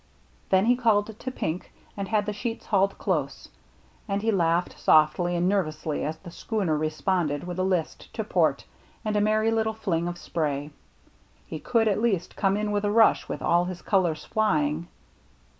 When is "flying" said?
14.25-14.87